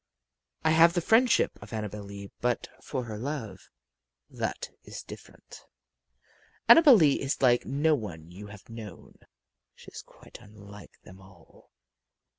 I 0.63 0.71
have 0.71 0.93
the 0.93 0.99
friendship 0.99 1.59
of 1.61 1.71
Annabel 1.71 2.01
Lee; 2.01 2.31
but 2.39 2.67
for 2.81 3.03
her 3.03 3.19
love, 3.19 3.59
that 4.31 4.71
is 4.83 5.03
different. 5.03 5.63
Annabel 6.67 6.95
Lee 6.95 7.21
is 7.21 7.39
like 7.43 7.67
no 7.67 7.93
one 7.93 8.31
you 8.31 8.47
have 8.47 8.67
known. 8.67 9.19
She 9.75 9.91
is 9.91 10.01
quite 10.01 10.39
unlike 10.41 10.99
them 11.03 11.21
all. 11.21 11.69